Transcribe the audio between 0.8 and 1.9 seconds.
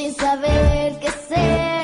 qué ser.